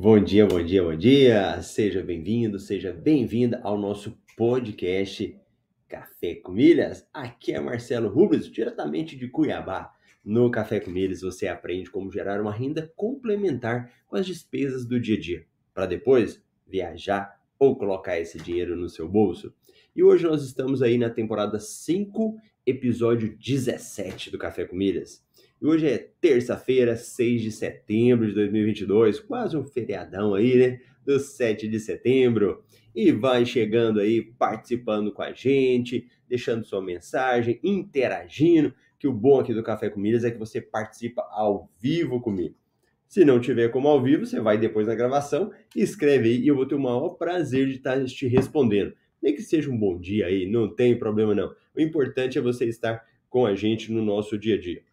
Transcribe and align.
Bom 0.00 0.22
dia, 0.22 0.46
bom 0.46 0.62
dia, 0.62 0.80
bom 0.80 0.94
dia. 0.94 1.60
Seja 1.60 2.00
bem-vindo, 2.04 2.60
seja 2.60 2.92
bem-vinda 2.92 3.60
ao 3.64 3.76
nosso 3.76 4.16
podcast 4.36 5.36
Café 5.88 6.36
com 6.36 6.52
Milhas. 6.52 7.04
Aqui 7.12 7.52
é 7.52 7.58
Marcelo 7.58 8.08
Rubens, 8.08 8.48
diretamente 8.48 9.16
de 9.16 9.26
Cuiabá. 9.26 9.92
No 10.24 10.52
Café 10.52 10.78
com 10.78 10.92
Milhas 10.92 11.22
você 11.22 11.48
aprende 11.48 11.90
como 11.90 12.12
gerar 12.12 12.40
uma 12.40 12.52
renda 12.52 12.92
complementar 12.94 13.92
com 14.06 14.14
as 14.14 14.24
despesas 14.24 14.86
do 14.86 15.00
dia 15.00 15.16
a 15.16 15.20
dia, 15.20 15.46
para 15.74 15.84
depois 15.84 16.40
viajar 16.64 17.36
ou 17.58 17.74
colocar 17.74 18.20
esse 18.20 18.38
dinheiro 18.38 18.76
no 18.76 18.88
seu 18.88 19.08
bolso. 19.08 19.52
E 19.96 20.04
hoje 20.04 20.22
nós 20.22 20.44
estamos 20.44 20.80
aí 20.80 20.96
na 20.96 21.10
temporada 21.10 21.58
5, 21.58 22.36
episódio 22.64 23.36
17 23.36 24.30
do 24.30 24.38
Café 24.38 24.64
com 24.64 24.76
Milhas. 24.76 25.26
E 25.60 25.66
hoje 25.66 25.88
é 25.88 25.98
terça-feira, 26.20 26.94
6 26.94 27.42
de 27.42 27.50
setembro 27.50 28.28
de 28.28 28.34
2022, 28.34 29.18
quase 29.18 29.56
um 29.56 29.64
feriadão 29.64 30.34
aí, 30.34 30.56
né? 30.56 30.80
Do 31.04 31.18
7 31.18 31.66
de 31.66 31.80
setembro. 31.80 32.62
E 32.94 33.10
vai 33.10 33.44
chegando 33.44 33.98
aí, 33.98 34.22
participando 34.22 35.12
com 35.12 35.20
a 35.20 35.32
gente, 35.32 36.06
deixando 36.28 36.64
sua 36.64 36.80
mensagem, 36.80 37.58
interagindo, 37.64 38.72
que 39.00 39.08
o 39.08 39.12
bom 39.12 39.40
aqui 39.40 39.52
do 39.52 39.62
Café 39.64 39.90
com 39.90 39.98
Milhas 39.98 40.22
é 40.22 40.30
que 40.30 40.38
você 40.38 40.60
participa 40.60 41.22
ao 41.30 41.68
vivo 41.80 42.20
comigo. 42.20 42.54
Se 43.08 43.24
não 43.24 43.40
tiver 43.40 43.68
como 43.70 43.88
ao 43.88 44.00
vivo, 44.00 44.26
você 44.26 44.38
vai 44.38 44.58
depois 44.58 44.86
na 44.86 44.94
gravação 44.94 45.50
escreve 45.74 46.28
aí 46.28 46.40
e 46.40 46.48
eu 46.48 46.54
vou 46.54 46.66
ter 46.66 46.76
o 46.76 46.80
maior 46.80 47.10
prazer 47.10 47.66
de 47.66 47.76
estar 47.76 48.04
te 48.04 48.28
respondendo. 48.28 48.94
Nem 49.20 49.34
que 49.34 49.42
seja 49.42 49.68
um 49.70 49.76
bom 49.76 49.98
dia 49.98 50.26
aí, 50.26 50.48
não 50.48 50.72
tem 50.72 50.96
problema 50.96 51.34
não. 51.34 51.52
O 51.74 51.80
importante 51.80 52.38
é 52.38 52.40
você 52.40 52.66
estar 52.66 53.04
com 53.28 53.44
a 53.44 53.54
gente 53.56 53.90
no 53.90 54.04
nosso 54.04 54.38
dia 54.38 54.54
a 54.54 54.60
dia. 54.60 54.87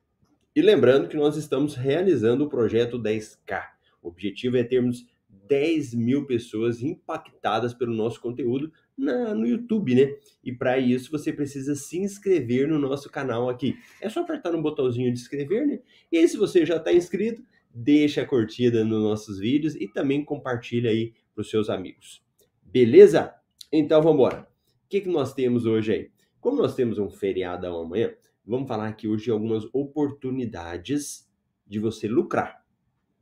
E 0.55 0.61
lembrando 0.61 1.09
que 1.09 1.17
nós 1.17 1.35
estamos 1.35 1.75
realizando 1.75 2.45
o 2.45 2.49
projeto 2.49 2.97
10K. 2.97 3.61
O 4.01 4.07
objetivo 4.07 4.55
é 4.55 4.63
termos 4.63 5.05
10 5.27 5.93
mil 5.95 6.25
pessoas 6.25 6.81
impactadas 6.81 7.73
pelo 7.73 7.93
nosso 7.93 8.21
conteúdo 8.21 8.71
na, 8.97 9.35
no 9.35 9.45
YouTube, 9.45 9.93
né? 9.93 10.15
E 10.41 10.53
para 10.53 10.77
isso 10.77 11.11
você 11.11 11.33
precisa 11.33 11.75
se 11.75 11.99
inscrever 11.99 12.69
no 12.69 12.79
nosso 12.79 13.09
canal 13.09 13.49
aqui. 13.49 13.77
É 13.99 14.07
só 14.07 14.21
apertar 14.21 14.53
no 14.53 14.61
botãozinho 14.61 15.11
de 15.13 15.19
inscrever, 15.19 15.67
né? 15.67 15.81
E 16.09 16.17
aí, 16.17 16.27
se 16.27 16.37
você 16.37 16.65
já 16.65 16.77
está 16.77 16.93
inscrito, 16.93 17.43
deixa 17.73 18.21
a 18.21 18.25
curtida 18.25 18.85
nos 18.85 19.03
nossos 19.03 19.37
vídeos 19.37 19.75
e 19.75 19.89
também 19.89 20.23
compartilha 20.23 20.89
aí 20.89 21.13
para 21.33 21.41
os 21.41 21.49
seus 21.49 21.69
amigos. 21.69 22.23
Beleza? 22.63 23.33
Então 23.73 24.01
vamos 24.01 24.15
embora. 24.15 24.47
O 24.85 24.87
que, 24.87 25.01
que 25.01 25.09
nós 25.09 25.33
temos 25.33 25.65
hoje 25.65 25.91
aí? 25.91 26.11
Como 26.39 26.61
nós 26.61 26.75
temos 26.75 26.97
um 26.97 27.09
feriado 27.09 27.67
amanhã, 27.67 28.13
vamos 28.45 28.67
falar 28.67 28.87
aqui 28.87 29.07
hoje 29.07 29.25
de 29.25 29.31
algumas 29.31 29.65
oportunidades 29.73 31.27
de 31.65 31.79
você 31.79 32.07
lucrar 32.07 32.63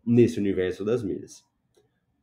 nesse 0.06 0.40
universo 0.40 0.84
das 0.84 1.04
milhas. 1.04 1.46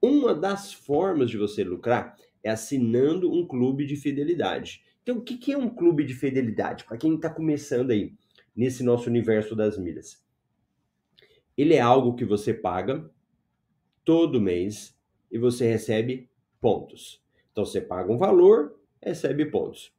Uma 0.02 0.34
das 0.34 0.72
formas 0.72 1.30
de 1.30 1.38
você 1.38 1.64
lucrar 1.64 2.16
é 2.42 2.50
assinando 2.50 3.32
um 3.32 3.46
clube 3.46 3.86
de 3.86 3.96
fidelidade. 3.96 4.82
Então, 5.02 5.18
o 5.18 5.22
que 5.22 5.52
é 5.52 5.56
um 5.56 5.68
clube 5.68 6.04
de 6.04 6.14
fidelidade? 6.14 6.84
Para 6.84 6.96
quem 6.96 7.14
está 7.14 7.30
começando 7.30 7.90
aí 7.90 8.14
nesse 8.54 8.82
nosso 8.82 9.08
universo 9.08 9.54
das 9.54 9.78
milhas. 9.78 10.22
Ele 11.56 11.74
é 11.74 11.80
algo 11.80 12.14
que 12.14 12.24
você 12.24 12.54
paga 12.54 13.10
todo 14.04 14.40
mês 14.40 14.98
e 15.30 15.38
você 15.38 15.68
recebe 15.68 16.30
pontos. 16.60 17.22
Então, 17.52 17.64
você 17.64 17.80
paga 17.80 18.12
um 18.12 18.18
valor, 18.18 18.78
recebe 19.02 19.46
pontos. 19.46 19.92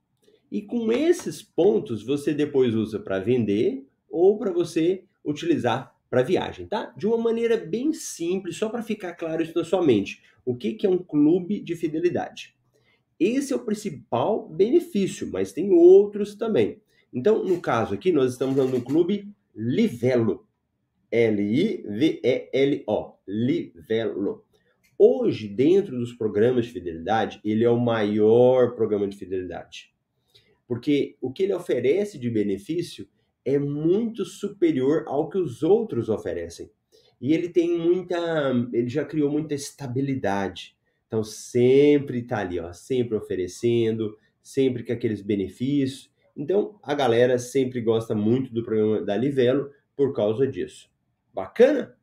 E 0.51 0.61
com 0.61 0.91
esses 0.91 1.41
pontos 1.41 2.03
você 2.03 2.33
depois 2.33 2.75
usa 2.75 2.99
para 2.99 3.19
vender 3.19 3.87
ou 4.09 4.37
para 4.37 4.51
você 4.51 5.05
utilizar 5.23 5.95
para 6.09 6.23
viagem, 6.23 6.67
tá? 6.67 6.93
De 6.97 7.07
uma 7.07 7.17
maneira 7.17 7.55
bem 7.55 7.93
simples, 7.93 8.57
só 8.57 8.67
para 8.67 8.83
ficar 8.83 9.13
claro 9.13 9.41
isso 9.41 9.57
na 9.57 9.63
sua 9.63 9.81
mente. 9.81 10.21
O 10.43 10.53
que, 10.53 10.73
que 10.73 10.85
é 10.85 10.89
um 10.89 10.97
clube 10.97 11.61
de 11.61 11.73
fidelidade? 11.73 12.53
Esse 13.17 13.53
é 13.53 13.55
o 13.55 13.63
principal 13.63 14.49
benefício, 14.49 15.29
mas 15.31 15.53
tem 15.53 15.71
outros 15.71 16.35
também. 16.35 16.81
Então, 17.13 17.45
no 17.45 17.61
caso 17.61 17.93
aqui, 17.93 18.11
nós 18.11 18.33
estamos 18.33 18.57
falando 18.57 18.77
do 18.77 18.81
clube 18.81 19.33
Livelo. 19.55 20.45
L-I-V-E-L-O. 21.09 21.93
Livelo. 23.25 24.43
Hoje, 24.97 25.47
dentro 25.47 25.97
dos 25.97 26.11
programas 26.13 26.65
de 26.65 26.73
fidelidade, 26.73 27.39
ele 27.45 27.63
é 27.63 27.69
o 27.69 27.79
maior 27.79 28.75
programa 28.75 29.07
de 29.07 29.15
fidelidade 29.15 29.90
porque 30.71 31.17
o 31.19 31.33
que 31.33 31.43
ele 31.43 31.53
oferece 31.53 32.17
de 32.17 32.29
benefício 32.29 33.05
é 33.43 33.59
muito 33.59 34.23
superior 34.23 35.03
ao 35.05 35.27
que 35.27 35.37
os 35.37 35.63
outros 35.63 36.07
oferecem. 36.07 36.71
E 37.19 37.33
ele 37.33 37.49
tem 37.49 37.77
muita, 37.77 38.17
ele 38.71 38.87
já 38.87 39.03
criou 39.03 39.29
muita 39.29 39.53
estabilidade. 39.53 40.77
Então 41.05 41.25
sempre 41.25 42.19
está 42.19 42.37
ali, 42.37 42.57
ó, 42.57 42.71
sempre 42.71 43.17
oferecendo, 43.17 44.17
sempre 44.41 44.81
com 44.81 44.93
aqueles 44.93 45.21
benefícios. 45.21 46.09
Então 46.37 46.79
a 46.81 46.93
galera 46.93 47.37
sempre 47.37 47.81
gosta 47.81 48.15
muito 48.15 48.53
do 48.53 48.63
programa 48.63 49.01
da 49.01 49.17
Livelo 49.17 49.69
por 49.93 50.13
causa 50.13 50.47
disso. 50.47 50.89
Bacana? 51.33 51.97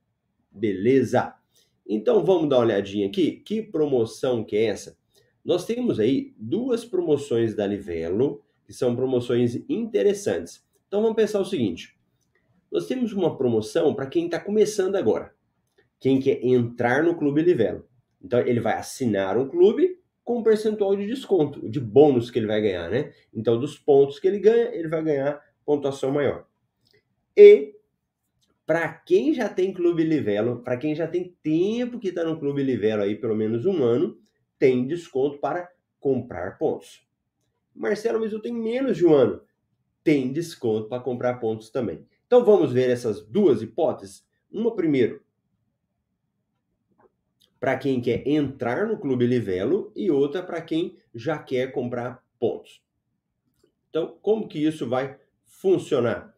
Beleza. 0.50 1.34
Então 1.88 2.22
vamos 2.22 2.50
dar 2.50 2.56
uma 2.56 2.64
olhadinha 2.66 3.06
aqui. 3.06 3.32
Que 3.32 3.62
promoção 3.62 4.44
que 4.44 4.56
é 4.56 4.64
essa? 4.64 4.94
Nós 5.42 5.64
temos 5.64 5.98
aí 5.98 6.34
duas 6.36 6.84
promoções 6.84 7.54
da 7.54 7.66
Livelo 7.66 8.44
que 8.68 8.74
são 8.74 8.94
promoções 8.94 9.56
interessantes. 9.66 10.62
Então 10.86 11.00
vamos 11.00 11.16
pensar 11.16 11.40
o 11.40 11.44
seguinte: 11.44 11.98
nós 12.70 12.86
temos 12.86 13.14
uma 13.14 13.34
promoção 13.34 13.94
para 13.94 14.06
quem 14.06 14.26
está 14.26 14.38
começando 14.38 14.96
agora, 14.96 15.34
quem 15.98 16.20
quer 16.20 16.44
entrar 16.44 17.02
no 17.02 17.16
Clube 17.16 17.40
Livelo. 17.40 17.88
Então 18.22 18.40
ele 18.40 18.60
vai 18.60 18.74
assinar 18.74 19.38
um 19.38 19.48
clube 19.48 19.98
com 20.22 20.40
um 20.40 20.42
percentual 20.42 20.94
de 20.94 21.06
desconto, 21.06 21.66
de 21.66 21.80
bônus 21.80 22.30
que 22.30 22.38
ele 22.38 22.46
vai 22.46 22.60
ganhar, 22.60 22.90
né? 22.90 23.10
Então 23.32 23.58
dos 23.58 23.78
pontos 23.78 24.20
que 24.20 24.28
ele 24.28 24.38
ganha, 24.38 24.68
ele 24.74 24.86
vai 24.86 25.02
ganhar 25.02 25.42
pontuação 25.64 26.10
maior. 26.10 26.46
E 27.34 27.74
para 28.66 28.86
quem 28.92 29.32
já 29.32 29.48
tem 29.48 29.72
Clube 29.72 30.04
Livelo, 30.04 30.62
para 30.62 30.76
quem 30.76 30.94
já 30.94 31.06
tem 31.06 31.34
tempo 31.42 31.98
que 31.98 32.08
está 32.08 32.22
no 32.22 32.38
Clube 32.38 32.62
Livelo 32.62 33.02
aí, 33.02 33.16
pelo 33.16 33.34
menos 33.34 33.64
um 33.64 33.82
ano, 33.82 34.18
tem 34.58 34.86
desconto 34.86 35.38
para 35.38 35.70
comprar 35.98 36.58
pontos. 36.58 37.07
Marcelo, 37.78 38.20
mas 38.20 38.32
eu 38.32 38.40
tenho 38.40 38.56
menos 38.56 38.96
de 38.96 39.06
um 39.06 39.14
ano. 39.14 39.40
Tem 40.02 40.32
desconto 40.32 40.88
para 40.88 41.02
comprar 41.02 41.34
pontos 41.34 41.70
também. 41.70 42.06
Então 42.26 42.44
vamos 42.44 42.72
ver 42.72 42.90
essas 42.90 43.24
duas 43.24 43.62
hipóteses. 43.62 44.26
Uma 44.50 44.74
primeiro, 44.74 45.22
para 47.60 47.76
quem 47.76 48.00
quer 48.00 48.26
entrar 48.26 48.86
no 48.86 48.98
Clube 48.98 49.26
Livelo 49.26 49.92
e 49.94 50.10
outra 50.10 50.42
para 50.42 50.60
quem 50.60 50.96
já 51.14 51.38
quer 51.38 51.72
comprar 51.72 52.24
pontos. 52.38 52.82
Então, 53.90 54.16
como 54.22 54.48
que 54.48 54.62
isso 54.62 54.88
vai 54.88 55.18
funcionar? 55.44 56.34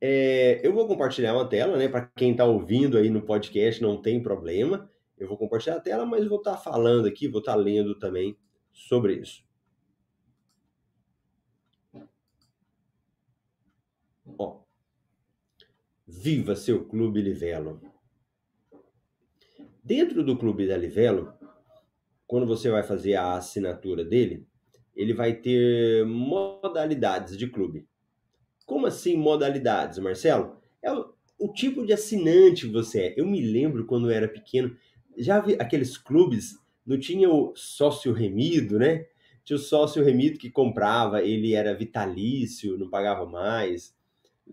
É, 0.00 0.60
eu 0.62 0.72
vou 0.72 0.86
compartilhar 0.86 1.34
uma 1.34 1.48
tela, 1.48 1.76
né? 1.76 1.88
Para 1.88 2.06
quem 2.14 2.32
está 2.32 2.44
ouvindo 2.44 2.98
aí 2.98 3.08
no 3.08 3.22
podcast, 3.22 3.82
não 3.82 4.00
tem 4.00 4.22
problema. 4.22 4.90
Eu 5.16 5.26
vou 5.26 5.36
compartilhar 5.36 5.76
a 5.76 5.80
tela, 5.80 6.06
mas 6.06 6.26
vou 6.26 6.38
estar 6.38 6.52
tá 6.52 6.58
falando 6.58 7.06
aqui, 7.06 7.26
vou 7.26 7.40
estar 7.40 7.52
tá 7.52 7.58
lendo 7.58 7.98
também 7.98 8.36
sobre 8.72 9.14
isso. 9.14 9.47
Ó, 14.38 14.60
viva 16.06 16.54
seu 16.54 16.84
Clube 16.84 17.20
Livelo. 17.20 17.82
Dentro 19.82 20.22
do 20.22 20.38
Clube 20.38 20.66
da 20.66 20.76
Livelo, 20.76 21.32
quando 22.26 22.46
você 22.46 22.70
vai 22.70 22.82
fazer 22.82 23.14
a 23.14 23.34
assinatura 23.34 24.04
dele, 24.04 24.46
ele 24.94 25.12
vai 25.12 25.34
ter 25.34 26.04
modalidades 26.06 27.36
de 27.36 27.48
clube. 27.48 27.86
Como 28.64 28.86
assim 28.86 29.16
modalidades, 29.16 29.98
Marcelo? 29.98 30.56
É 30.82 30.92
o, 30.92 31.12
o 31.38 31.52
tipo 31.52 31.84
de 31.84 31.92
assinante 31.92 32.66
que 32.66 32.72
você 32.72 33.00
é. 33.00 33.14
Eu 33.16 33.26
me 33.26 33.40
lembro 33.40 33.86
quando 33.86 34.10
eu 34.10 34.16
era 34.16 34.28
pequeno, 34.28 34.76
já 35.16 35.40
vi 35.40 35.54
aqueles 35.54 35.96
clubes, 35.96 36.58
não 36.86 36.98
tinha 36.98 37.28
o 37.30 37.52
sócio 37.56 38.12
remido, 38.12 38.78
né? 38.78 39.06
Tinha 39.44 39.56
o 39.56 39.60
sócio 39.60 40.04
remido 40.04 40.38
que 40.38 40.50
comprava, 40.50 41.22
ele 41.22 41.54
era 41.54 41.74
vitalício, 41.74 42.76
não 42.78 42.90
pagava 42.90 43.24
mais. 43.24 43.96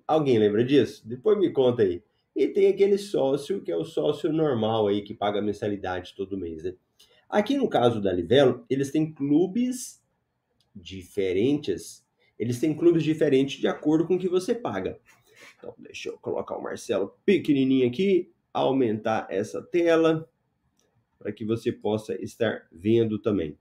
Alguém 0.08 0.38
lembra 0.38 0.64
disso? 0.64 1.08
Depois 1.08 1.38
me 1.38 1.52
conta 1.52 1.84
aí. 1.84 2.04
E 2.36 2.48
tem 2.48 2.68
aquele 2.68 2.98
sócio 2.98 3.62
que 3.62 3.72
é 3.72 3.78
o 3.78 3.86
sócio 3.86 4.32
normal 4.32 4.88
aí, 4.88 5.02
que 5.02 5.14
paga 5.14 5.42
mensalidade 5.42 6.14
todo 6.16 6.38
mês, 6.38 6.64
né? 6.64 6.76
Aqui 7.30 7.58
no 7.58 7.70
caso 7.70 8.02
da 8.02 8.12
Livelo, 8.12 8.66
eles 8.70 8.92
têm 8.92 9.12
clubes 9.12 10.04
diferentes. 10.76 12.06
Eles 12.38 12.60
têm 12.60 12.74
clubes 12.74 13.04
diferentes 13.04 13.60
de 13.60 13.68
acordo 13.68 14.06
com 14.06 14.16
o 14.16 14.20
que 14.20 14.28
você 14.28 14.54
paga. 14.54 15.00
Então, 15.58 15.74
deixa 15.78 16.10
eu 16.10 16.18
colocar 16.20 16.58
o 16.58 16.62
Marcelo 16.62 17.18
pequenininho 17.26 17.88
aqui, 17.88 18.32
aumentar 18.54 19.28
essa 19.30 19.62
tela 19.62 20.30
para 21.18 21.32
que 21.32 21.46
você 21.46 21.72
possa 21.72 22.14
estar 22.22 22.68
vendo 22.72 23.18
também. 23.20 23.58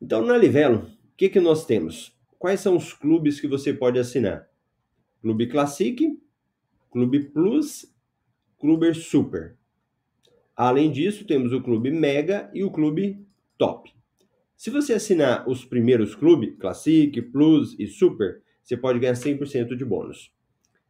Então, 0.00 0.24
na 0.24 0.36
Livelo, 0.36 0.86
o 0.86 1.16
que, 1.16 1.28
que 1.28 1.40
nós 1.40 1.64
temos? 1.64 2.14
Quais 2.38 2.60
são 2.60 2.76
os 2.76 2.92
clubes 2.92 3.40
que 3.40 3.46
você 3.46 3.72
pode 3.72 3.98
assinar? 3.98 4.48
Clube 5.24 5.46
Classic, 5.46 6.20
Clube 6.90 7.30
Plus, 7.30 7.90
Clube 8.60 8.92
Super. 8.92 9.56
Além 10.54 10.92
disso, 10.92 11.26
temos 11.26 11.50
o 11.54 11.62
clube 11.62 11.90
Mega 11.90 12.50
e 12.52 12.62
o 12.62 12.70
clube 12.70 13.26
Top. 13.56 13.90
Se 14.54 14.68
você 14.68 14.92
assinar 14.92 15.48
os 15.48 15.64
primeiros 15.64 16.14
clubes, 16.14 16.54
Classic, 16.58 17.22
Plus 17.22 17.74
e 17.78 17.86
Super, 17.86 18.42
você 18.62 18.76
pode 18.76 18.98
ganhar 18.98 19.14
100% 19.14 19.74
de 19.74 19.82
bônus. 19.82 20.30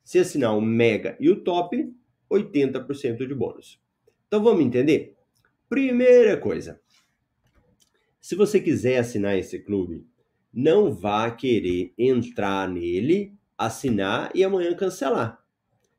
Se 0.03 0.19
assinar 0.19 0.59
o 0.59 0.61
Mega 0.61 1.17
e 1.21 1.31
o 1.31 1.41
Top, 1.41 1.95
80% 2.29 3.29
de 3.29 3.35
bônus. 3.37 3.81
Então 4.27 4.43
vamos 4.43 4.65
entender? 4.65 5.15
Primeira 5.69 6.37
coisa, 6.37 6.81
se 8.21 8.35
você 8.35 8.59
quiser 8.59 8.99
assinar 8.99 9.39
esse 9.39 9.61
clube, 9.61 10.05
não 10.53 10.93
vá 10.93 11.31
querer 11.31 11.95
entrar 11.97 12.69
nele, 12.69 13.33
assinar 13.57 14.31
e 14.35 14.43
amanhã 14.45 14.75
cancelar. 14.75 15.43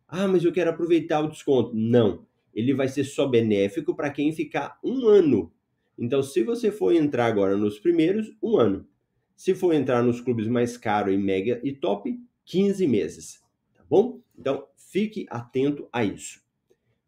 Ah, 0.07 0.27
mas 0.27 0.43
eu 0.43 0.51
quero 0.51 0.69
aproveitar 0.69 1.21
o 1.21 1.29
desconto. 1.29 1.71
Não, 1.73 2.25
ele 2.53 2.73
vai 2.73 2.87
ser 2.87 3.03
só 3.03 3.27
benéfico 3.27 3.95
para 3.95 4.09
quem 4.09 4.31
ficar 4.31 4.79
um 4.83 5.07
ano. 5.07 5.51
Então, 5.97 6.21
se 6.21 6.43
você 6.43 6.71
for 6.71 6.93
entrar 6.93 7.25
agora 7.25 7.57
nos 7.57 7.79
primeiros, 7.79 8.35
um 8.41 8.57
ano. 8.57 8.87
Se 9.35 9.53
for 9.53 9.73
entrar 9.73 10.01
nos 10.03 10.21
clubes 10.21 10.47
mais 10.47 10.77
caros 10.77 11.13
e 11.13 11.17
mega 11.17 11.59
e 11.63 11.73
top, 11.73 12.17
15 12.45 12.87
meses. 12.87 13.41
Tá 13.73 13.83
bom? 13.89 14.21
Então, 14.37 14.67
fique 14.77 15.25
atento 15.29 15.87
a 15.91 16.03
isso. 16.03 16.41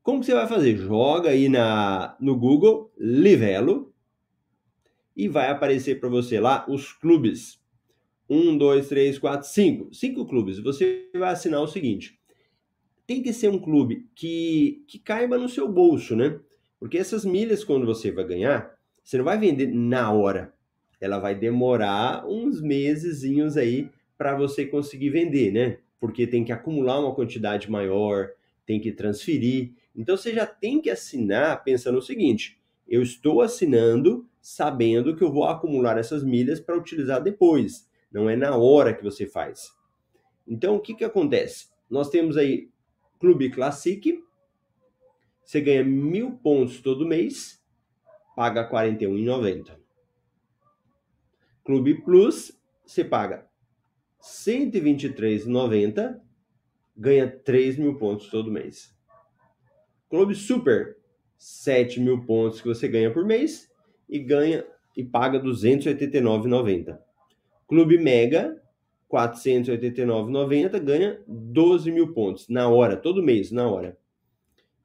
Como 0.03 0.23
você 0.23 0.33
vai 0.33 0.47
fazer? 0.47 0.77
Joga 0.77 1.29
aí 1.29 1.49
na, 1.49 2.15
no 2.19 2.35
Google 2.35 2.91
Livelo 2.97 3.93
e 5.15 5.27
vai 5.27 5.49
aparecer 5.49 5.99
para 5.99 6.09
você 6.09 6.39
lá 6.39 6.65
os 6.69 6.93
clubes. 6.93 7.59
Um, 8.29 8.57
dois, 8.57 8.87
três, 8.89 9.17
quatro, 9.17 9.47
cinco. 9.47 9.93
Cinco 9.93 10.25
clubes. 10.25 10.59
Você 10.59 11.09
vai 11.13 11.31
assinar 11.31 11.61
o 11.61 11.67
seguinte: 11.67 12.19
tem 13.05 13.21
que 13.21 13.31
ser 13.31 13.49
um 13.49 13.59
clube 13.59 14.07
que, 14.13 14.83
que 14.87 14.99
caiba 14.99 15.37
no 15.37 15.47
seu 15.47 15.67
bolso, 15.67 16.15
né? 16.15 16.39
Porque 16.79 16.97
essas 16.97 17.25
milhas, 17.25 17.63
quando 17.63 17.85
você 17.85 18.11
vai 18.11 18.25
ganhar, 18.25 18.77
você 19.03 19.17
não 19.17 19.25
vai 19.25 19.37
vender 19.37 19.67
na 19.67 20.11
hora. 20.11 20.53
Ela 20.99 21.19
vai 21.19 21.33
demorar 21.33 22.27
uns 22.27 22.61
mesezinhos 22.61 23.55
aí 23.55 23.89
para 24.17 24.35
você 24.35 24.65
conseguir 24.65 25.09
vender, 25.09 25.51
né? 25.51 25.77
Porque 25.99 26.27
tem 26.27 26.43
que 26.43 26.51
acumular 26.51 26.99
uma 26.99 27.15
quantidade 27.15 27.71
maior, 27.71 28.29
tem 28.65 28.79
que 28.79 28.91
transferir. 28.91 29.71
Então 29.95 30.17
você 30.17 30.33
já 30.33 30.45
tem 30.45 30.81
que 30.81 30.89
assinar 30.89 31.63
pensando 31.63 31.97
o 31.97 32.01
seguinte: 32.01 32.59
eu 32.87 33.01
estou 33.01 33.41
assinando 33.41 34.27
sabendo 34.41 35.15
que 35.15 35.23
eu 35.23 35.31
vou 35.31 35.45
acumular 35.45 35.97
essas 35.97 36.23
milhas 36.23 36.59
para 36.59 36.77
utilizar 36.77 37.21
depois. 37.21 37.86
Não 38.11 38.29
é 38.29 38.35
na 38.35 38.55
hora 38.55 38.93
que 38.93 39.03
você 39.03 39.27
faz. 39.27 39.71
Então 40.47 40.75
o 40.75 40.79
que, 40.79 40.93
que 40.93 41.03
acontece? 41.03 41.67
Nós 41.89 42.09
temos 42.09 42.37
aí 42.37 42.69
Clube 43.19 43.49
Classic, 43.49 44.23
você 45.43 45.61
ganha 45.61 45.83
mil 45.83 46.37
pontos 46.37 46.81
todo 46.81 47.07
mês, 47.07 47.63
paga 48.35 48.61
R$ 48.61 48.69
41,90. 48.69 49.77
Clube 51.63 52.01
Plus, 52.01 52.57
você 52.85 53.03
paga 53.03 53.37
R$ 53.37 53.47
123,90, 54.21 56.19
ganha 56.95 57.29
3 57.29 57.77
mil 57.77 57.97
pontos 57.97 58.29
todo 58.29 58.51
mês. 58.51 58.95
Clube 60.09 60.35
Super, 60.35 60.97
7 61.37 61.99
mil 61.99 62.25
pontos 62.25 62.61
que 62.61 62.67
você 62.67 62.87
ganha 62.87 63.11
por 63.11 63.25
mês 63.25 63.69
e 64.07 64.19
ganha 64.19 64.65
e 64.95 65.03
paga 65.03 65.39
R$ 65.39 65.43
289,90. 65.45 67.06
Clube 67.67 67.97
Mega, 67.97 68.61
489,90, 69.11 70.79
ganha 70.79 71.21
12 71.27 71.91
mil 71.91 72.13
pontos 72.13 72.47
na 72.47 72.69
hora, 72.69 72.95
todo 72.95 73.23
mês, 73.23 73.51
na 73.51 73.69
hora. 73.69 73.97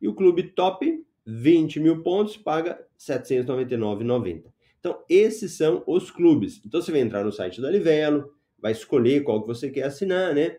E 0.01 0.09
o 0.09 0.15
Clube 0.15 0.43
Top, 0.43 1.05
20 1.25 1.81
mil 1.81 2.03
pontos, 2.03 2.37
paga 2.37 2.73
R$ 2.73 2.85
799,90. 2.99 4.45
Então, 4.81 5.05
esses 5.09 5.53
são 5.53 5.85
os 5.87 6.11
clubes. 6.11 6.61
Então, 6.67 6.83
você 6.83 6.91
vai 6.91 7.01
entrar 7.01 7.25
no 7.25 7.31
site 7.31 7.61
da 7.61 7.71
Livelo, 7.71 8.35
vai 8.59 8.73
escolher 8.73 9.23
qual 9.23 9.41
que 9.41 9.47
você 9.47 9.71
quer 9.71 9.85
assinar, 9.85 10.35
né? 10.35 10.59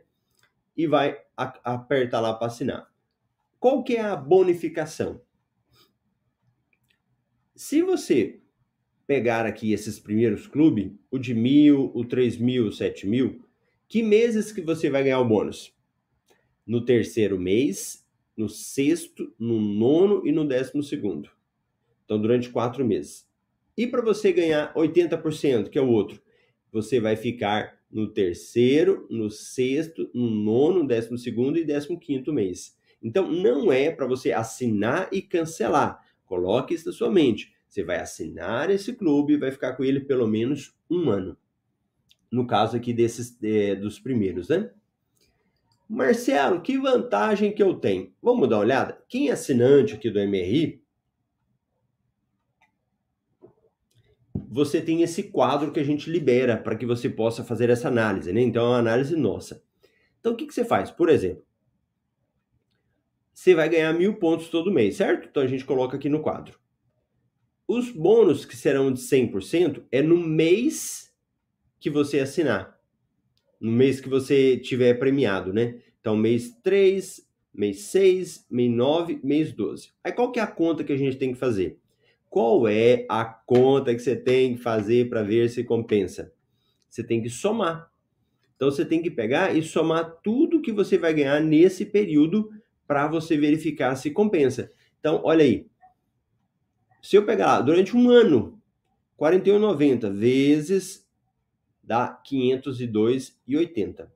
E 0.75 0.87
vai 0.87 1.17
apertar 1.35 2.21
lá 2.21 2.33
para 2.33 2.47
assinar. 2.47 2.87
Qual 3.59 3.83
que 3.83 3.97
é 3.97 4.01
a 4.01 4.15
bonificação? 4.15 5.21
Se 7.55 7.81
você 7.81 8.41
pegar 9.13 9.45
aqui 9.45 9.71
esses 9.71 9.99
primeiros 9.99 10.47
clubes, 10.47 10.91
o 11.11 11.19
de 11.19 11.35
mil, 11.35 11.91
o 11.93 12.03
três 12.03 12.35
mil, 12.35 12.71
sete 12.71 13.05
mil, 13.05 13.45
que 13.87 14.01
meses 14.01 14.51
que 14.51 14.59
você 14.59 14.89
vai 14.89 15.03
ganhar 15.03 15.19
o 15.19 15.27
bônus? 15.27 15.71
No 16.65 16.83
terceiro 16.83 17.39
mês, 17.39 18.03
no 18.35 18.49
sexto, 18.49 19.31
no 19.37 19.61
nono 19.61 20.25
e 20.25 20.31
no 20.31 20.43
décimo 20.47 20.81
segundo. 20.81 21.29
Então, 22.03 22.19
durante 22.19 22.49
quatro 22.49 22.83
meses. 22.83 23.29
E 23.77 23.85
para 23.85 24.01
você 24.01 24.31
ganhar 24.33 24.73
80%, 24.73 25.69
que 25.69 25.77
é 25.77 25.81
o 25.81 25.89
outro, 25.89 26.19
você 26.71 26.99
vai 26.99 27.15
ficar 27.15 27.79
no 27.91 28.07
terceiro, 28.11 29.05
no 29.11 29.29
sexto, 29.29 30.09
no 30.11 30.27
nono, 30.27 30.87
décimo 30.87 31.19
segundo 31.19 31.59
e 31.59 31.63
décimo 31.63 31.99
quinto 31.99 32.33
mês. 32.33 32.75
Então, 32.99 33.31
não 33.31 33.71
é 33.71 33.91
para 33.91 34.07
você 34.07 34.31
assinar 34.31 35.07
e 35.11 35.21
cancelar. 35.21 36.01
Coloque 36.25 36.73
isso 36.73 36.87
na 36.87 36.93
sua 36.93 37.11
mente. 37.11 37.53
Você 37.73 37.83
vai 37.83 37.99
assinar 37.99 38.69
esse 38.69 38.93
clube 38.93 39.33
e 39.33 39.37
vai 39.37 39.49
ficar 39.49 39.73
com 39.73 39.83
ele 39.83 39.99
pelo 39.99 40.27
menos 40.27 40.77
um 40.87 41.09
ano. 41.09 41.35
No 42.31 42.45
caso 42.45 42.77
aqui 42.77 42.93
desses 42.93 43.35
é, 43.41 43.73
dos 43.73 43.99
primeiros, 43.99 44.47
né? 44.49 44.69
Marcelo, 45.89 46.61
que 46.61 46.77
vantagem 46.77 47.51
que 47.51 47.63
eu 47.63 47.73
tenho? 47.73 48.13
Vamos 48.21 48.47
dar 48.47 48.57
uma 48.57 48.61
olhada? 48.61 49.03
Quem 49.09 49.29
é 49.29 49.31
assinante 49.31 49.95
aqui 49.95 50.11
do 50.11 50.19
MRI, 50.19 50.83
você 54.35 54.79
tem 54.79 55.01
esse 55.01 55.23
quadro 55.31 55.71
que 55.71 55.79
a 55.79 55.83
gente 55.83 56.11
libera 56.11 56.55
para 56.55 56.75
que 56.75 56.85
você 56.85 57.09
possa 57.09 57.43
fazer 57.43 57.71
essa 57.71 57.87
análise, 57.87 58.31
né? 58.31 58.41
Então 58.41 58.65
é 58.65 58.69
uma 58.69 58.77
análise 58.77 59.15
nossa. 59.15 59.63
Então 60.19 60.33
o 60.33 60.35
que, 60.35 60.45
que 60.45 60.53
você 60.53 60.63
faz? 60.63 60.91
Por 60.91 61.09
exemplo, 61.09 61.43
você 63.33 63.55
vai 63.55 63.67
ganhar 63.67 63.91
mil 63.93 64.19
pontos 64.19 64.49
todo 64.49 64.71
mês, 64.71 64.97
certo? 64.97 65.27
Então 65.27 65.41
a 65.41 65.47
gente 65.47 65.65
coloca 65.65 65.97
aqui 65.97 66.07
no 66.07 66.21
quadro. 66.21 66.61
Os 67.75 67.89
bônus 67.89 68.45
que 68.45 68.55
serão 68.55 68.93
de 68.93 68.99
100% 68.99 69.81
é 69.91 69.99
no 69.99 70.15
mês 70.15 71.11
que 71.79 71.89
você 71.89 72.19
assinar. 72.19 72.79
No 73.59 73.71
mês 73.71 73.99
que 73.99 74.07
você 74.07 74.57
tiver 74.57 74.93
premiado, 74.99 75.51
né? 75.51 75.81
Então, 75.99 76.15
mês 76.15 76.55
3, 76.61 77.27
mês 77.51 77.85
6, 77.85 78.45
mês 78.47 78.69
9, 78.69 79.19
mês 79.23 79.51
12. 79.51 79.89
Aí 80.03 80.11
qual 80.11 80.31
que 80.31 80.39
é 80.39 80.43
a 80.43 80.47
conta 80.47 80.83
que 80.83 80.93
a 80.93 80.95
gente 80.95 81.17
tem 81.17 81.33
que 81.33 81.39
fazer? 81.39 81.79
Qual 82.29 82.67
é 82.67 83.07
a 83.09 83.25
conta 83.25 83.91
que 83.95 84.03
você 84.03 84.15
tem 84.15 84.53
que 84.55 84.61
fazer 84.61 85.09
para 85.09 85.23
ver 85.23 85.49
se 85.49 85.63
compensa? 85.63 86.31
Você 86.87 87.03
tem 87.03 87.23
que 87.23 87.29
somar. 87.31 87.91
Então 88.55 88.69
você 88.69 88.85
tem 88.85 89.01
que 89.01 89.09
pegar 89.09 89.57
e 89.57 89.63
somar 89.63 90.19
tudo 90.23 90.61
que 90.61 90.71
você 90.71 90.95
vai 90.95 91.11
ganhar 91.11 91.39
nesse 91.39 91.87
período 91.87 92.51
para 92.85 93.07
você 93.07 93.35
verificar 93.35 93.95
se 93.95 94.11
compensa. 94.11 94.71
Então, 94.99 95.21
olha 95.23 95.43
aí. 95.43 95.72
Se 97.03 97.17
eu 97.17 97.25
pegar 97.25 97.59
durante 97.59 97.97
um 97.97 98.09
ano, 98.09 98.57
41,90 99.19 100.09
vezes 100.09 101.05
dá 101.83 102.17
502,80. 102.25 104.07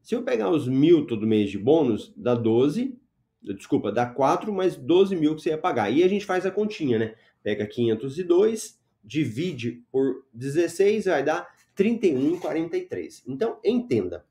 Se 0.00 0.14
eu 0.14 0.22
pegar 0.22 0.48
os 0.48 0.66
mil 0.66 1.06
todo 1.06 1.26
mês 1.26 1.50
de 1.50 1.58
bônus, 1.58 2.14
dá 2.16 2.34
12, 2.34 2.98
desculpa, 3.42 3.92
dá 3.92 4.06
4 4.06 4.50
mais 4.50 4.74
12 4.74 5.14
mil 5.14 5.36
que 5.36 5.42
você 5.42 5.50
ia 5.50 5.58
pagar. 5.58 5.90
E 5.90 6.02
a 6.02 6.08
gente 6.08 6.24
faz 6.24 6.46
a 6.46 6.50
continha, 6.50 6.98
né? 6.98 7.14
Pega 7.42 7.66
502, 7.66 8.80
divide 9.04 9.84
por 9.92 10.24
16, 10.32 11.04
vai 11.04 11.22
dar 11.22 11.46
31,43. 11.76 13.22
Então, 13.28 13.60
entenda. 13.62 14.24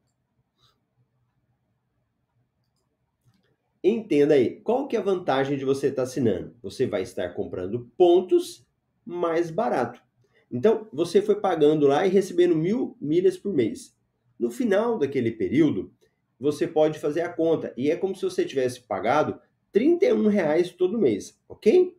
Entenda 3.83 4.35
aí, 4.35 4.61
qual 4.61 4.87
que 4.87 4.95
é 4.95 4.99
a 4.99 5.03
vantagem 5.03 5.57
de 5.57 5.65
você 5.65 5.87
estar 5.87 5.97
tá 5.97 6.03
assinando? 6.03 6.55
Você 6.63 6.87
vai 6.87 7.01
estar 7.01 7.33
comprando 7.33 7.91
pontos 7.97 8.65
mais 9.05 9.51
barato. 9.51 10.01
Então, 10.49 10.87
você 10.93 11.21
foi 11.21 11.41
pagando 11.41 11.85
lá 11.87 12.05
e 12.05 12.09
recebendo 12.09 12.55
mil 12.55 12.95
milhas 13.01 13.37
por 13.37 13.53
mês. 13.53 13.93
No 14.39 14.49
final 14.49 14.97
daquele 14.97 15.31
período, 15.31 15.91
você 16.39 16.65
pode 16.65 16.97
fazer 16.97 17.21
a 17.21 17.29
conta. 17.33 17.73
E 17.75 17.91
é 17.91 17.97
como 17.97 18.15
se 18.15 18.23
você 18.23 18.45
tivesse 18.45 18.81
pagado 18.81 19.39
31 19.73 20.27
reais 20.27 20.71
todo 20.71 20.99
mês, 20.99 21.37
ok? 21.49 21.97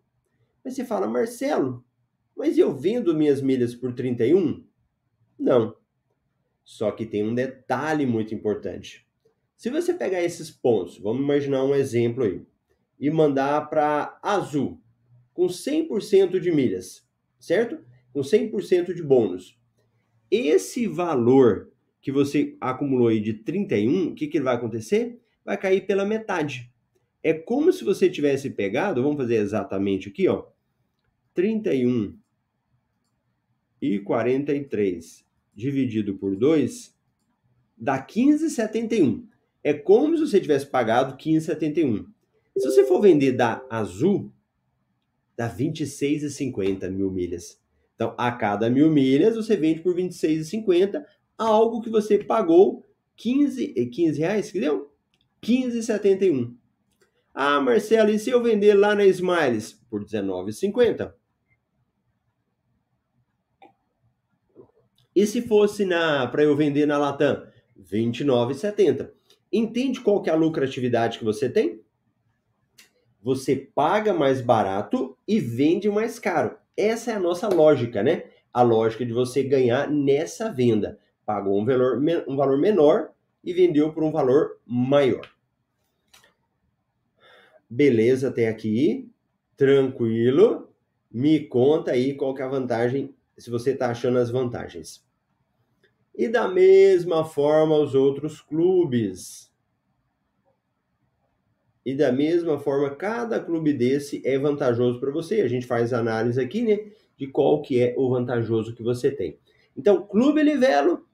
Mas 0.65 0.75
você 0.75 0.85
fala, 0.85 1.07
Marcelo, 1.07 1.85
mas 2.35 2.57
eu 2.57 2.75
vendo 2.75 3.15
minhas 3.15 3.43
milhas 3.43 3.75
por 3.75 3.93
31? 3.93 4.65
Não. 5.39 5.77
Só 6.65 6.91
que 6.91 7.05
tem 7.05 7.23
um 7.23 7.35
detalhe 7.35 8.07
muito 8.07 8.35
importante. 8.35 9.04
Se 9.65 9.71
você 9.71 9.95
pegar 9.95 10.23
esses 10.23 10.51
pontos, 10.51 10.99
vamos 10.99 11.23
imaginar 11.23 11.65
um 11.65 11.75
exemplo 11.75 12.23
aí, 12.23 12.43
e 13.01 13.11
mandar 13.11 13.71
para 13.71 14.21
Azul, 14.23 14.79
com 15.33 15.47
100% 15.47 16.39
de 16.39 16.53
milhas, 16.53 17.09
certo? 17.41 17.79
Com 18.13 18.21
100% 18.21 18.93
de 18.93 19.03
bônus. 19.03 19.59
Esse 20.31 20.87
valor 20.87 21.73
que 22.03 22.13
você 22.13 22.55
acumulou 22.61 23.09
aí 23.09 23.19
de 23.21 23.33
31, 23.33 24.09
o 24.09 24.15
que, 24.15 24.27
que 24.27 24.39
vai 24.39 24.55
acontecer? 24.55 25.19
Vai 25.43 25.57
cair 25.57 25.87
pela 25.87 26.05
metade. 26.05 26.71
É 27.23 27.33
como 27.33 27.73
se 27.73 27.85
você 27.85 28.11
tivesse 28.11 28.51
pegado, 28.51 29.03
vamos 29.03 29.17
fazer 29.17 29.37
exatamente 29.37 30.11
aqui, 30.11 30.29
ó, 30.29 30.45
31 31.33 32.15
e 33.81 33.99
43 33.99 35.27
dividido 35.55 36.19
por 36.19 36.37
2 36.37 36.95
dá 37.79 38.05
15,71. 38.05 39.33
É 39.65 39.73
como 39.73 40.15
se 40.17 40.27
você 40.27 40.39
tivesse 40.39 40.67
pagado 40.67 41.17
15,71. 41.17 42.07
Se 42.55 42.69
você 42.69 42.85
for 42.85 43.01
vender 43.01 43.33
da 43.33 43.65
Azul, 43.71 44.31
dá 45.35 45.49
26,50 45.49 46.91
mil 46.91 47.11
milhas. 47.11 47.59
Então, 47.95 48.15
a 48.19 48.31
cada 48.31 48.69
mil 48.69 48.91
milhas, 48.91 49.37
você 49.37 49.57
vende 49.57 49.81
por 49.81 49.97
26,50 49.97 51.03
algo 51.39 51.81
que 51.81 51.89
você 51.89 52.19
pagou 52.19 52.85
15, 53.17 53.69
15 53.87 54.19
reais, 54.19 54.53
que 54.53 54.61
deu? 54.61 54.93
15,71. 55.43 56.55
Ah, 57.33 57.61
Marcelo, 57.61 58.11
e 58.11 58.19
se 58.19 58.31
eu 58.31 58.43
vender 58.43 58.75
lá 58.75 58.95
na 58.95 59.07
Smiles 59.07 59.73
por 59.89 60.03
R$19,50? 60.03 61.13
E 65.17 65.27
se 65.27 65.43
fosse 65.43 65.85
na 65.85 66.27
para 66.27 66.43
eu 66.43 66.55
vender 66.55 66.87
na 66.87 66.99
Latam? 66.99 67.47
R$29,70. 67.77 69.11
Entende 69.57 70.01
qual 70.01 70.21
que 70.21 70.29
é 70.29 70.33
a 70.33 70.37
lucratividade 70.37 71.17
que 71.17 71.25
você 71.25 71.49
tem? 71.49 71.81
Você 73.23 73.55
paga 73.55 74.13
mais 74.13 74.41
barato 74.41 75.17
e 75.29 75.39
vende 75.39 75.89
mais 75.89 76.19
caro. 76.19 76.59
Essa 76.77 77.13
é 77.13 77.15
a 77.15 77.21
nossa 77.21 77.47
lógica, 77.47 78.03
né? 78.03 78.25
A 78.53 78.63
lógica 78.63 79.07
de 79.07 79.13
você 79.13 79.45
ganhar 79.45 79.89
nessa 79.89 80.51
venda. 80.51 80.99
Pagou 81.25 81.57
um 81.57 81.65
valor, 81.65 82.03
um 82.27 82.37
valor 82.37 82.59
menor 82.59 83.13
e 83.45 83.53
vendeu 83.53 83.93
por 83.93 84.03
um 84.03 84.11
valor 84.11 84.59
maior. 84.67 85.31
Beleza 87.71 88.31
até 88.31 88.49
aqui? 88.49 89.09
Tranquilo? 89.57 90.69
Me 91.09 91.47
conta 91.47 91.93
aí 91.93 92.15
qual 92.15 92.35
que 92.35 92.43
é 92.43 92.45
a 92.45 92.49
vantagem, 92.49 93.15
se 93.39 93.51
você 93.51 93.71
está 93.71 93.89
achando 93.89 94.19
as 94.19 94.31
vantagens. 94.31 95.04
E 96.15 96.29
da 96.29 96.49
mesma 96.49 97.25
forma 97.25 97.77
os 97.77 97.95
outros 97.95 98.41
clubes. 98.41 99.53
E 101.85 101.95
da 101.95 102.13
mesma 102.13 102.59
forma, 102.59 102.95
cada 102.95 103.39
clube 103.41 103.73
desse 103.73 104.23
é 104.25 104.39
vantajoso 104.39 105.01
para 105.01 105.11
você. 105.11 105.41
A 105.41 105.49
gente 105.49 105.67
faz 105.67 105.93
análise 105.93 106.41
aqui, 106.41 106.63
né, 106.63 106.93
de 107.17 107.27
qual 107.27 107.61
que 107.61 107.81
é 107.81 107.95
o 107.97 108.09
vantajoso 108.09 108.75
que 108.75 108.83
você 108.83 109.11
tem. 109.11 109.39
Então, 109.77 110.07
Clube 110.07 110.43
Livelo, 110.43 111.07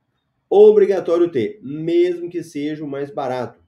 obrigatório 0.49 1.31
ter, 1.31 1.59
mesmo 1.63 2.29
que 2.29 2.43
seja 2.43 2.85
o 2.85 2.89
mais 2.89 3.11
barato 3.11 3.61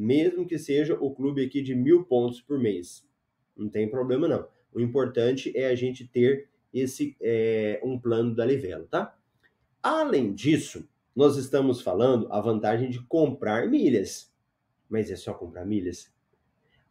mesmo 0.00 0.46
que 0.46 0.58
seja 0.58 0.94
o 0.94 1.14
clube 1.14 1.44
aqui 1.44 1.60
de 1.60 1.74
mil 1.74 2.04
pontos 2.04 2.40
por 2.40 2.58
mês. 2.58 3.06
Não 3.56 3.68
tem 3.68 3.88
problema 3.88 4.26
não. 4.26 4.48
O 4.72 4.80
importante 4.80 5.52
é 5.54 5.66
a 5.66 5.74
gente 5.74 6.06
ter 6.06 6.48
esse 6.72 7.16
é, 7.20 7.80
um 7.84 7.98
plano 7.98 8.34
da 8.34 8.44
Livelo, 8.44 8.86
tá? 8.86 9.14
Além 9.82 10.32
disso, 10.34 10.88
nós 11.14 11.36
estamos 11.36 11.80
falando 11.80 12.30
a 12.32 12.40
vantagem 12.40 12.90
de 12.90 13.02
comprar 13.02 13.68
milhas. 13.68 14.32
Mas 14.88 15.10
é 15.10 15.16
só 15.16 15.32
comprar 15.32 15.64
milhas? 15.64 16.12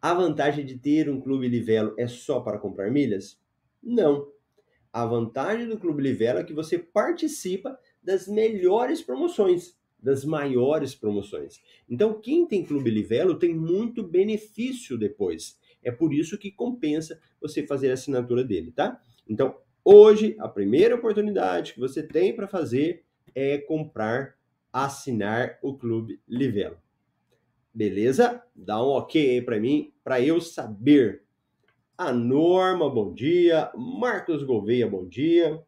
A 0.01 0.13
vantagem 0.13 0.65
de 0.65 0.77
ter 0.77 1.10
um 1.10 1.19
clube 1.19 1.48
Livelo 1.48 1.93
é 1.98 2.08
só 2.08 2.39
para 2.39 2.58
comprar 2.58 2.89
milhas? 2.89 3.39
Não. 3.81 4.31
A 4.91 5.05
vantagem 5.05 5.67
do 5.67 5.77
clube 5.77 6.01
Livelo 6.01 6.39
é 6.39 6.43
que 6.43 6.53
você 6.53 6.79
participa 6.79 7.77
das 8.01 8.27
melhores 8.27 9.01
promoções 9.01 9.77
das 10.01 10.24
maiores 10.24 10.96
promoções. 10.96 11.62
Então, 11.89 12.19
quem 12.19 12.48
tem 12.48 12.63
Clube 12.63 12.89
Livelo 12.89 13.38
tem 13.38 13.53
muito 13.53 14.01
benefício 14.01 14.98
depois. 14.98 15.60
É 15.84 15.91
por 15.91 16.13
isso 16.13 16.38
que 16.38 16.51
compensa 16.51 17.19
você 17.39 17.65
fazer 17.65 17.91
a 17.91 17.93
assinatura 17.93 18.43
dele, 18.43 18.72
tá? 18.72 19.01
Então, 19.27 19.58
hoje, 19.91 20.36
a 20.39 20.48
primeira 20.48 20.96
oportunidade 20.96 21.74
que 21.74 21.79
você 21.79 22.03
tem 22.03 22.36
para 22.36 22.48
fazer 22.48 23.03
é 23.34 23.58
comprar, 23.58 24.36
assinar 24.72 25.58
o 25.63 25.75
Clube 25.75 26.22
Livelo. 26.27 26.77
Beleza? 27.74 28.43
Dá 28.55 28.84
um 28.84 28.89
ok 28.89 29.29
aí 29.29 29.41
para 29.41 29.60
mim, 29.60 29.91
para 30.03 30.22
eu 30.22 30.39
saber. 30.39 31.24
A 31.98 32.13
Norma, 32.13 32.89
bom 32.89 33.13
dia. 33.13 33.72
Marcos 33.75 34.43
Gouveia, 34.43 34.88
bom 34.88 35.08
dia. 35.08 35.62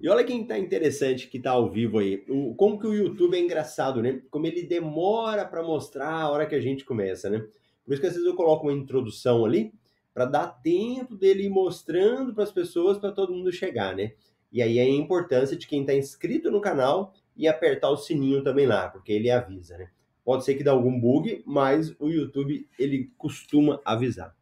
E 0.00 0.08
olha 0.08 0.24
quem 0.24 0.46
tá 0.46 0.58
interessante 0.58 1.28
que 1.28 1.38
tá 1.38 1.52
ao 1.52 1.70
vivo 1.70 1.98
aí. 1.98 2.24
O, 2.28 2.54
como 2.54 2.78
que 2.78 2.86
o 2.86 2.94
YouTube 2.94 3.36
é 3.36 3.40
engraçado, 3.40 4.02
né? 4.02 4.22
Como 4.30 4.46
ele 4.46 4.62
demora 4.62 5.44
para 5.44 5.62
mostrar 5.62 6.10
a 6.10 6.30
hora 6.30 6.46
que 6.46 6.54
a 6.54 6.60
gente 6.60 6.84
começa, 6.84 7.30
né? 7.30 7.38
Por 7.84 7.92
isso 7.92 8.00
que 8.00 8.06
às 8.06 8.14
vezes 8.14 8.26
eu 8.26 8.34
coloco 8.34 8.66
uma 8.66 8.72
introdução 8.72 9.44
ali 9.44 9.72
para 10.20 10.26
dar 10.26 10.48
tempo 10.48 11.16
dele 11.16 11.44
ir 11.44 11.48
mostrando 11.48 12.34
para 12.34 12.44
as 12.44 12.52
pessoas 12.52 12.98
para 12.98 13.10
todo 13.10 13.32
mundo 13.32 13.50
chegar, 13.50 13.96
né? 13.96 14.12
E 14.52 14.60
aí 14.60 14.78
é 14.78 14.82
a 14.82 14.86
importância 14.86 15.56
de 15.56 15.66
quem 15.66 15.80
está 15.80 15.94
inscrito 15.94 16.50
no 16.50 16.60
canal 16.60 17.14
e 17.34 17.48
apertar 17.48 17.88
o 17.88 17.96
sininho 17.96 18.44
também 18.44 18.66
lá, 18.66 18.90
porque 18.90 19.12
ele 19.12 19.30
avisa, 19.30 19.78
né? 19.78 19.90
Pode 20.22 20.44
ser 20.44 20.56
que 20.56 20.62
dê 20.62 20.68
algum 20.68 21.00
bug, 21.00 21.42
mas 21.46 21.98
o 21.98 22.10
YouTube 22.10 22.68
ele 22.78 23.10
costuma 23.16 23.80
avisar, 23.82 24.36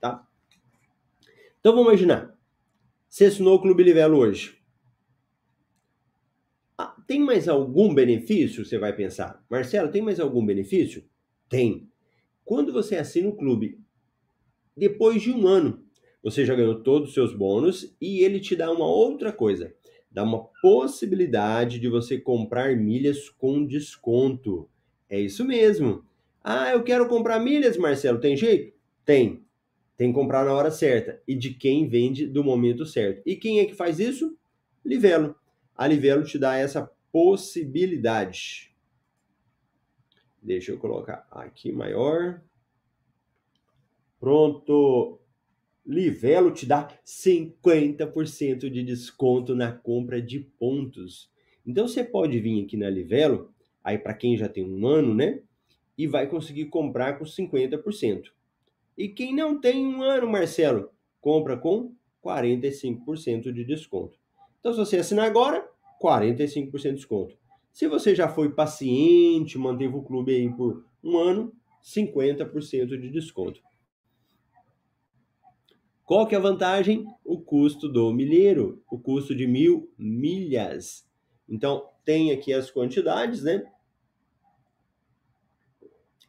tá? 0.00 0.26
Então 1.60 1.72
vamos 1.72 1.90
imaginar. 1.90 2.36
Você 3.08 3.26
assinou 3.26 3.54
o 3.54 3.62
Clube 3.62 3.84
Livelo 3.84 4.18
hoje. 4.18 4.58
Ah, 6.76 6.96
tem 7.06 7.20
mais 7.20 7.46
algum 7.46 7.94
benefício? 7.94 8.64
Você 8.64 8.78
vai 8.78 8.92
pensar. 8.92 9.40
Marcelo, 9.48 9.92
tem 9.92 10.02
mais 10.02 10.18
algum 10.18 10.44
benefício? 10.44 11.08
Tem. 11.48 11.88
Quando 12.44 12.72
você 12.72 12.96
assina 12.96 13.28
o 13.28 13.36
clube, 13.36 13.83
depois 14.76 15.22
de 15.22 15.32
um 15.32 15.46
ano, 15.46 15.84
você 16.22 16.44
já 16.44 16.54
ganhou 16.54 16.82
todos 16.82 17.08
os 17.08 17.14
seus 17.14 17.34
bônus 17.34 17.94
e 18.00 18.20
ele 18.20 18.40
te 18.40 18.56
dá 18.56 18.70
uma 18.70 18.86
outra 18.86 19.32
coisa. 19.32 19.74
Dá 20.10 20.22
uma 20.22 20.44
possibilidade 20.62 21.78
de 21.78 21.88
você 21.88 22.18
comprar 22.18 22.76
milhas 22.76 23.28
com 23.28 23.64
desconto. 23.66 24.68
É 25.08 25.18
isso 25.18 25.44
mesmo. 25.44 26.04
Ah, 26.42 26.70
eu 26.70 26.82
quero 26.82 27.08
comprar 27.08 27.40
milhas, 27.40 27.76
Marcelo. 27.76 28.20
Tem 28.20 28.36
jeito? 28.36 28.74
Tem. 29.04 29.44
Tem 29.96 30.08
que 30.08 30.18
comprar 30.18 30.44
na 30.44 30.52
hora 30.52 30.70
certa 30.70 31.20
e 31.26 31.34
de 31.34 31.54
quem 31.54 31.88
vende 31.88 32.26
do 32.26 32.42
momento 32.44 32.84
certo. 32.86 33.22
E 33.26 33.36
quem 33.36 33.60
é 33.60 33.64
que 33.64 33.74
faz 33.74 33.98
isso? 33.98 34.36
Livelo 34.84 35.34
a 35.76 35.86
Livelo 35.86 36.24
te 36.24 36.38
dá 36.38 36.56
essa 36.56 36.88
possibilidade. 37.10 38.72
Deixa 40.40 40.72
eu 40.72 40.78
colocar 40.78 41.26
aqui 41.30 41.72
maior. 41.72 42.40
Pronto. 44.24 45.20
Livelo 45.84 46.50
te 46.50 46.64
dá 46.64 46.88
50% 47.04 48.70
de 48.70 48.82
desconto 48.82 49.54
na 49.54 49.70
compra 49.70 50.18
de 50.22 50.40
pontos. 50.40 51.30
Então 51.66 51.86
você 51.86 52.02
pode 52.02 52.40
vir 52.40 52.64
aqui 52.64 52.74
na 52.74 52.88
Livelo, 52.88 53.50
aí 53.82 53.98
para 53.98 54.14
quem 54.14 54.34
já 54.34 54.48
tem 54.48 54.64
um 54.64 54.86
ano, 54.86 55.14
né? 55.14 55.42
E 55.98 56.06
vai 56.06 56.26
conseguir 56.26 56.70
comprar 56.70 57.18
com 57.18 57.26
50%. 57.26 58.32
E 58.96 59.08
quem 59.08 59.36
não 59.36 59.60
tem 59.60 59.86
um 59.86 60.02
ano, 60.02 60.26
Marcelo, 60.26 60.88
compra 61.20 61.58
com 61.58 61.92
45% 62.24 63.52
de 63.52 63.62
desconto. 63.62 64.18
Então, 64.58 64.72
se 64.72 64.78
você 64.78 64.96
assinar 64.96 65.26
agora, 65.26 65.68
45% 66.02 66.80
de 66.80 66.92
desconto. 66.94 67.36
Se 67.74 67.86
você 67.86 68.14
já 68.14 68.26
foi 68.26 68.54
paciente, 68.54 69.58
manteve 69.58 69.94
o 69.94 70.02
clube 70.02 70.34
aí 70.34 70.50
por 70.50 70.82
um 71.02 71.18
ano, 71.18 71.52
50% 71.82 72.98
de 72.98 73.10
desconto. 73.10 73.60
Qual 76.04 76.26
que 76.26 76.34
é 76.34 76.38
a 76.38 76.40
vantagem? 76.40 77.06
O 77.24 77.40
custo 77.40 77.88
do 77.88 78.12
milheiro, 78.12 78.82
o 78.90 78.98
custo 78.98 79.34
de 79.34 79.46
mil 79.46 79.90
milhas. 79.96 81.08
Então, 81.48 81.90
tem 82.04 82.30
aqui 82.30 82.52
as 82.52 82.70
quantidades, 82.70 83.42
né? 83.42 83.64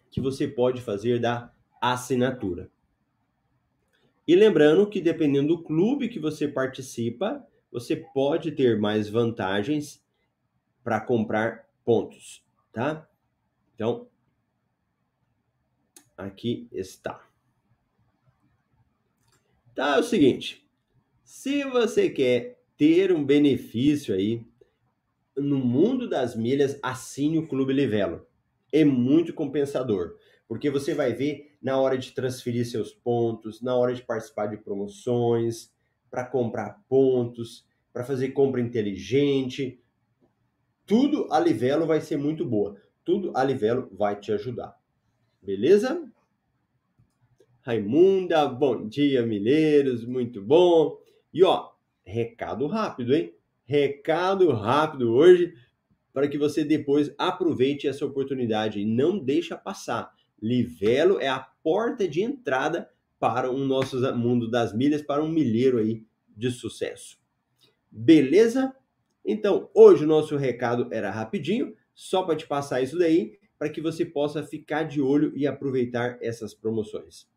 Que 0.10 0.22
você 0.22 0.48
pode 0.48 0.82
fazer 0.82 1.20
da 1.20 1.54
assinatura. 1.82 2.72
E 4.26 4.36
lembrando 4.36 4.90
que 4.90 5.02
dependendo 5.02 5.50
do 5.50 5.64
clube 5.64 6.08
que 6.10 6.20
você 6.20 6.48
participa, 6.48 7.46
você 7.70 7.96
pode 7.96 8.54
ter 8.54 8.80
mais 8.80 9.10
vantagens 9.10 10.04
para 10.84 11.02
comprar 11.02 11.68
pontos, 11.84 12.44
tá? 12.72 13.08
Então, 13.76 14.08
aqui 16.18 16.68
está. 16.72 17.25
Tá, 19.76 19.98
é 19.98 20.00
o 20.00 20.04
seguinte, 20.04 20.66
se 21.22 21.66
você 21.66 22.10
quer 22.10 22.64
ter 22.78 23.12
um 23.12 23.26
benefício 23.26 24.16
aí 24.16 24.42
no 25.36 25.58
mundo 25.58 26.08
das 26.08 26.34
milhas, 26.34 26.80
assine 26.82 27.38
o 27.38 27.46
Clube 27.46 27.74
Livelo. 27.74 28.26
É 28.72 28.86
muito 28.86 29.34
compensador, 29.34 30.16
porque 30.48 30.70
você 30.70 30.94
vai 30.94 31.12
ver 31.12 31.58
na 31.62 31.78
hora 31.78 31.98
de 31.98 32.14
transferir 32.14 32.66
seus 32.66 32.94
pontos, 32.94 33.62
na 33.62 33.76
hora 33.76 33.94
de 33.94 34.02
participar 34.02 34.46
de 34.46 34.56
promoções, 34.56 35.74
para 36.10 36.26
comprar 36.26 36.82
pontos, 36.88 37.68
para 37.92 38.06
fazer 38.06 38.30
compra 38.30 38.62
inteligente. 38.62 39.78
Tudo 40.86 41.28
a 41.30 41.38
Livelo 41.38 41.86
vai 41.86 42.00
ser 42.00 42.16
muito 42.16 42.46
boa. 42.46 42.82
Tudo 43.04 43.34
a 43.36 43.44
Livelo 43.44 43.90
vai 43.92 44.18
te 44.18 44.32
ajudar. 44.32 44.80
Beleza? 45.42 46.10
Raimunda, 47.66 48.48
bom 48.48 48.88
dia, 48.88 49.26
Mineiros, 49.26 50.06
muito 50.06 50.40
bom. 50.40 51.00
E 51.34 51.44
ó, 51.44 51.72
recado 52.04 52.68
rápido, 52.68 53.16
hein? 53.16 53.34
Recado 53.66 54.52
rápido 54.52 55.12
hoje 55.12 55.52
para 56.14 56.28
que 56.28 56.38
você 56.38 56.64
depois 56.64 57.12
aproveite 57.18 57.88
essa 57.88 58.06
oportunidade 58.06 58.80
e 58.80 58.86
não 58.86 59.18
deixa 59.18 59.58
passar. 59.58 60.14
Livelo 60.40 61.20
é 61.20 61.28
a 61.28 61.40
porta 61.40 62.08
de 62.08 62.22
entrada 62.22 62.88
para 63.20 63.50
o 63.50 63.58
nosso 63.58 64.00
mundo 64.16 64.48
das 64.48 64.72
milhas, 64.72 65.02
para 65.02 65.24
um 65.24 65.30
milheiro 65.30 65.80
aí 65.80 66.04
de 66.38 66.52
sucesso. 66.52 67.18
Beleza? 67.90 68.76
Então, 69.26 69.72
hoje 69.74 70.04
o 70.04 70.08
nosso 70.08 70.38
recado 70.38 70.88
era 70.92 71.10
rapidinho, 71.10 71.76
só 71.96 72.22
para 72.22 72.36
te 72.36 72.46
passar 72.46 72.84
isso 72.84 73.00
daí, 73.00 73.40
para 73.58 73.70
que 73.70 73.82
você 73.82 74.06
possa 74.06 74.44
ficar 74.44 74.84
de 74.84 75.02
olho 75.02 75.36
e 75.36 75.48
aproveitar 75.48 76.20
essas 76.22 76.54
promoções. 76.54 77.34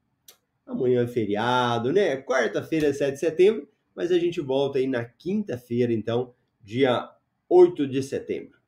Amanhã 0.68 1.04
é 1.04 1.06
feriado, 1.06 1.90
né? 1.90 2.18
Quarta-feira, 2.18 2.92
7 2.92 3.14
de 3.14 3.20
setembro, 3.20 3.66
mas 3.94 4.12
a 4.12 4.18
gente 4.18 4.38
volta 4.38 4.78
aí 4.78 4.86
na 4.86 5.02
quinta-feira, 5.02 5.90
então, 5.94 6.34
dia 6.60 7.10
8 7.48 7.88
de 7.88 8.02
setembro. 8.02 8.58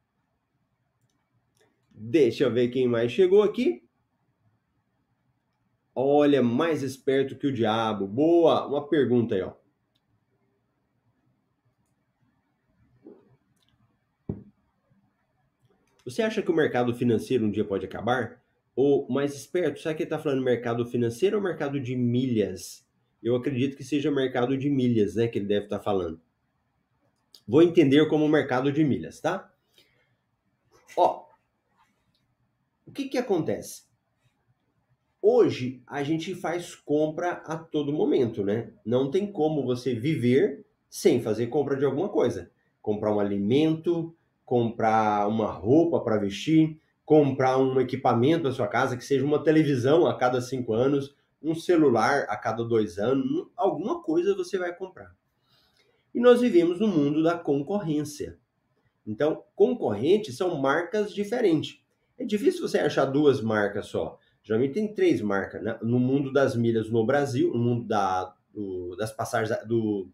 Deixa 1.91 2.45
eu 2.45 2.53
ver 2.53 2.69
quem 2.69 2.89
mais 2.89 3.13
chegou 3.13 3.43
aqui. 3.43 3.87
Olha, 5.95 6.43
mais 6.43 6.83
esperto 6.83 7.37
que 7.37 7.47
o 7.47 7.53
diabo. 7.53 8.07
Boa! 8.07 8.67
Uma 8.67 8.89
pergunta 8.89 9.35
aí, 9.35 9.43
ó. 9.43 9.53
Você 16.03 16.23
acha 16.23 16.41
que 16.41 16.51
o 16.51 16.55
mercado 16.55 16.95
financeiro 16.95 17.45
um 17.45 17.51
dia 17.51 17.65
pode 17.65 17.85
acabar? 17.85 18.43
Ou 18.83 19.07
mais 19.11 19.35
esperto, 19.35 19.79
será 19.79 19.95
que 19.95 20.05
ele 20.05 20.07
está 20.07 20.19
falando 20.19 20.43
mercado 20.43 20.87
financeiro 20.87 21.37
ou 21.37 21.43
mercado 21.43 21.79
de 21.79 21.95
milhas? 21.95 22.83
Eu 23.23 23.37
acredito 23.37 23.77
que 23.77 23.85
seja 23.85 24.11
mercado 24.11 24.57
de 24.57 24.71
milhas, 24.71 25.17
né? 25.17 25.29
Que 25.29 25.39
ele 25.39 25.47
deve 25.47 25.65
estar 25.67 25.77
tá 25.77 25.85
falando. 25.85 26.19
Vou 27.47 27.61
entender 27.61 28.09
como 28.09 28.27
mercado 28.27 28.73
de 28.73 28.83
milhas, 28.83 29.21
tá? 29.21 29.53
Ó, 30.97 31.27
o 32.87 32.91
que 32.91 33.11
que 33.11 33.19
acontece? 33.19 33.83
Hoje 35.21 35.83
a 35.87 36.03
gente 36.03 36.35
faz 36.35 36.75
compra 36.75 37.33
a 37.45 37.59
todo 37.59 37.93
momento, 37.93 38.43
né? 38.43 38.73
Não 38.83 39.11
tem 39.11 39.31
como 39.31 39.63
você 39.63 39.95
viver 39.95 40.65
sem 40.89 41.21
fazer 41.21 41.49
compra 41.49 41.77
de 41.77 41.85
alguma 41.85 42.09
coisa. 42.09 42.51
Comprar 42.81 43.15
um 43.15 43.21
alimento, 43.21 44.17
comprar 44.43 45.29
uma 45.29 45.53
roupa 45.53 46.01
para 46.01 46.17
vestir, 46.17 46.81
comprar 47.11 47.59
um 47.59 47.81
equipamento 47.81 48.43
para 48.43 48.53
sua 48.53 48.69
casa, 48.69 48.97
que 48.97 49.05
seja 49.05 49.25
uma 49.25 49.43
televisão 49.43 50.07
a 50.07 50.17
cada 50.17 50.41
cinco 50.41 50.73
anos, 50.73 51.13
um 51.43 51.57
celular 51.57 52.25
a 52.29 52.37
cada 52.37 52.65
dois 52.65 53.01
anos, 53.01 53.49
alguma 53.57 54.01
coisa 54.01 54.33
você 54.33 54.57
vai 54.57 54.73
comprar. 54.73 55.13
E 56.15 56.21
nós 56.21 56.41
vivemos 56.41 56.79
no 56.79 56.87
mundo 56.87 57.21
da 57.21 57.37
concorrência. 57.37 58.39
Então, 59.05 59.43
concorrentes 59.57 60.37
são 60.37 60.55
marcas 60.61 61.13
diferentes. 61.13 61.81
É 62.17 62.25
difícil 62.25 62.61
você 62.61 62.79
achar 62.79 63.07
duas 63.07 63.41
marcas 63.41 63.87
só. 63.87 64.17
Geralmente 64.41 64.75
tem 64.75 64.95
três 64.95 65.21
marcas. 65.21 65.61
Né? 65.65 65.77
No 65.83 65.99
mundo 65.99 66.33
das 66.33 66.55
milhas 66.55 66.89
no 66.93 67.05
Brasil, 67.05 67.53
no 67.53 67.59
mundo 67.59 67.89
da, 67.89 68.33
do, 68.55 68.95
das 68.95 69.11
passagens 69.11 69.59
do, 69.67 70.09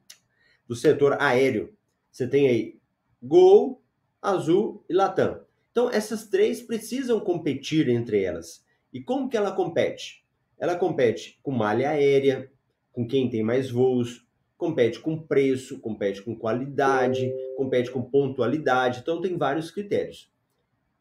do 0.67 0.75
setor 0.75 1.21
aéreo, 1.21 1.77
você 2.11 2.27
tem 2.27 2.49
aí 2.49 2.81
Gol, 3.23 3.83
Azul 4.23 4.83
e 4.89 4.95
Latam. 4.95 5.46
Então, 5.77 5.91
essas 5.91 6.27
três 6.27 6.63
precisam 6.63 7.21
competir 7.21 7.91
entre 7.91 8.23
elas. 8.23 8.65
E 8.91 8.99
como 8.99 9.29
que 9.29 9.37
ela 9.37 9.53
compete? 9.53 10.25
Ela 10.59 10.75
compete 10.75 11.39
com 11.43 11.51
malha 11.51 11.91
aérea, 11.91 12.51
com 12.95 13.07
quem 13.07 13.29
tem 13.29 13.43
mais 13.43 13.71
voos, 13.71 14.27
compete 14.57 14.99
com 14.99 15.21
preço, 15.21 15.79
compete 15.79 16.23
com 16.23 16.35
qualidade, 16.35 17.31
compete 17.59 17.91
com 17.91 18.01
pontualidade. 18.01 19.01
Então, 19.01 19.21
tem 19.21 19.37
vários 19.37 19.71
critérios. 19.71 20.33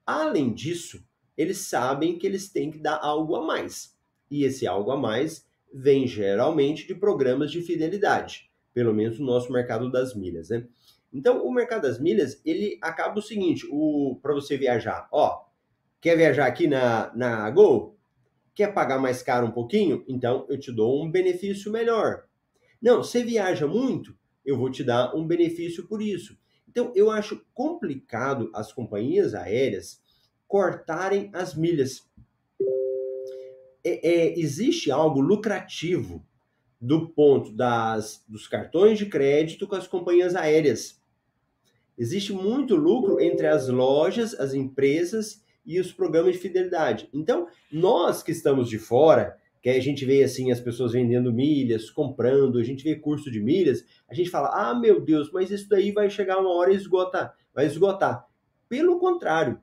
Além 0.05 0.53
disso, 0.53 1.01
eles 1.37 1.59
sabem 1.59 2.19
que 2.19 2.27
eles 2.27 2.49
têm 2.49 2.69
que 2.69 2.77
dar 2.77 2.99
algo 3.01 3.37
a 3.37 3.45
mais. 3.45 3.95
E 4.29 4.43
esse 4.43 4.67
algo 4.67 4.91
a 4.91 4.97
mais 4.97 5.47
vem 5.73 6.05
geralmente 6.05 6.85
de 6.85 6.93
programas 6.93 7.49
de 7.49 7.61
fidelidade, 7.61 8.51
pelo 8.73 8.93
menos 8.93 9.19
no 9.19 9.25
nosso 9.25 9.53
mercado 9.53 9.89
das 9.89 10.13
milhas, 10.13 10.49
né? 10.49 10.67
Então, 11.15 11.45
o 11.45 11.51
mercado 11.53 11.83
das 11.83 11.97
milhas, 11.97 12.41
ele 12.45 12.77
acaba 12.81 13.17
o 13.17 13.21
seguinte, 13.21 13.65
o 13.71 14.19
para 14.21 14.33
você 14.33 14.57
viajar, 14.57 15.07
ó, 15.13 15.45
quer 16.01 16.17
viajar 16.17 16.45
aqui 16.45 16.67
na, 16.67 17.09
na 17.15 17.49
Gol? 17.51 17.97
Quer 18.53 18.73
pagar 18.73 18.99
mais 18.99 19.23
caro 19.23 19.47
um 19.47 19.51
pouquinho? 19.51 20.03
Então, 20.09 20.45
eu 20.49 20.59
te 20.59 20.73
dou 20.73 21.01
um 21.01 21.09
benefício 21.09 21.71
melhor. 21.71 22.25
Não, 22.81 22.97
você 22.97 23.23
viaja 23.23 23.65
muito? 23.65 24.13
Eu 24.45 24.57
vou 24.57 24.69
te 24.69 24.83
dar 24.83 25.15
um 25.15 25.25
benefício 25.25 25.87
por 25.87 26.01
isso. 26.01 26.37
Então, 26.67 26.91
eu 26.93 27.09
acho 27.09 27.41
complicado 27.53 28.51
as 28.53 28.73
companhias 28.73 29.33
aéreas 29.33 30.01
cortarem 30.45 31.29
as 31.31 31.55
milhas. 31.55 32.01
É, 33.85 34.05
é, 34.05 34.37
existe 34.37 34.91
algo 34.91 35.21
lucrativo 35.21 36.25
do 36.81 37.07
ponto 37.09 37.53
das, 37.53 38.21
dos 38.27 38.49
cartões 38.49 38.99
de 38.99 39.05
crédito 39.05 39.65
com 39.65 39.75
as 39.75 39.87
companhias 39.87 40.35
aéreas. 40.35 41.04
Existe 41.97 42.33
muito 42.33 42.75
lucro 42.75 43.19
entre 43.21 43.47
as 43.47 43.69
lojas, 43.69 44.33
as 44.33 44.53
empresas 44.53 45.43
e 45.65 45.79
os 45.79 45.91
programas 45.91 46.33
de 46.33 46.39
fidelidade. 46.39 47.09
Então, 47.13 47.47
nós 47.71 48.21
que 48.21 48.31
estamos 48.31 48.69
de 48.69 48.77
fora, 48.77 49.37
que 49.61 49.69
a 49.69 49.79
gente 49.79 50.05
vê 50.05 50.23
assim 50.23 50.51
as 50.51 50.59
pessoas 50.59 50.91
vendendo 50.91 51.33
milhas, 51.33 51.89
comprando, 51.89 52.59
a 52.59 52.63
gente 52.63 52.83
vê 52.83 52.95
curso 52.95 53.31
de 53.31 53.41
milhas, 53.41 53.83
a 54.07 54.13
gente 54.13 54.29
fala: 54.29 54.49
"Ah, 54.49 54.75
meu 54.75 55.01
Deus, 55.01 55.31
mas 55.31 55.49
isso 55.49 55.67
daí 55.67 55.91
vai 55.91 56.09
chegar 56.09 56.39
uma 56.39 56.53
hora 56.53 56.71
e 56.71 56.75
esgotar, 56.75 57.35
vai 57.53 57.65
esgotar". 57.65 58.27
Pelo 58.69 58.99
contrário, 58.99 59.59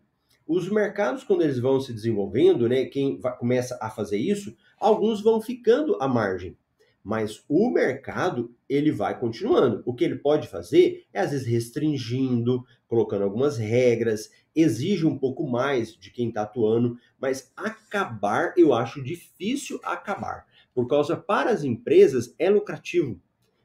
os 0.46 0.68
mercados, 0.68 1.22
quando 1.22 1.42
eles 1.42 1.58
vão 1.58 1.80
se 1.80 1.92
desenvolvendo, 1.92 2.68
né, 2.68 2.86
quem 2.86 3.20
começa 3.38 3.78
a 3.80 3.88
fazer 3.90 4.18
isso, 4.18 4.56
alguns 4.76 5.22
vão 5.22 5.40
ficando 5.40 5.96
à 6.00 6.08
margem. 6.08 6.56
Mas 7.02 7.42
o 7.48 7.70
mercado, 7.70 8.54
ele 8.68 8.92
vai 8.92 9.18
continuando. 9.18 9.82
O 9.84 9.94
que 9.94 10.04
ele 10.04 10.16
pode 10.16 10.48
fazer 10.48 11.04
é, 11.12 11.20
às 11.20 11.32
vezes, 11.32 11.46
restringindo, 11.46 12.64
colocando 12.86 13.24
algumas 13.24 13.58
regras, 13.58 14.30
exige 14.54 15.06
um 15.06 15.18
pouco 15.18 15.48
mais 15.48 15.96
de 15.96 16.10
quem 16.10 16.28
está 16.28 16.42
atuando, 16.42 16.96
mas 17.18 17.52
acabar, 17.56 18.52
eu 18.56 18.72
acho 18.72 19.02
difícil 19.02 19.80
acabar. 19.82 20.46
Por 20.74 20.86
causa, 20.86 21.16
para 21.16 21.50
as 21.50 21.64
empresas, 21.64 22.34
é 22.38 22.48
lucrativo. 22.48 23.20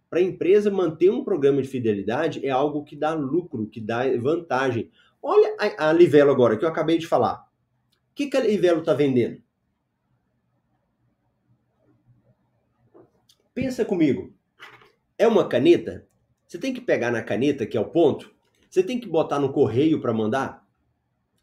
Para 0.10 0.20
a 0.20 0.24
empresa 0.24 0.72
manter 0.72 1.10
um 1.10 1.24
programa 1.24 1.62
de 1.62 1.68
fidelidade 1.68 2.46
é 2.46 2.50
algo 2.50 2.84
que 2.84 2.96
dá 2.96 3.14
lucro, 3.14 3.68
que 3.68 3.82
dá 3.82 4.04
vantagem. 4.18 4.90
Olha 5.22 5.56
a, 5.60 5.90
a 5.90 5.94
Livelo 5.94 6.32
agora, 6.32 6.58
que 6.58 6.64
eu 6.64 6.70
acabei 6.70 6.98
de 6.98 7.08
falar. 7.08 7.46
O 8.12 8.16
que, 8.16 8.28
que 8.28 8.38
a 8.38 8.42
Livelo 8.42 8.80
está 8.80 8.94
vendendo? 8.94 9.42
Pensa 13.58 13.84
comigo. 13.84 14.32
É 15.18 15.28
uma 15.28 15.50
caneta? 15.50 16.08
Você 16.48 16.60
tem 16.60 16.72
que 16.72 16.80
pegar 16.80 17.10
na 17.10 17.24
caneta, 17.24 17.66
que 17.66 17.76
é 17.76 17.82
o 17.82 17.90
ponto? 17.90 18.32
Você 18.70 18.84
tem 18.84 19.00
que 19.00 19.08
botar 19.08 19.40
no 19.40 19.52
correio 19.52 20.00
para 20.00 20.14
mandar? 20.14 20.64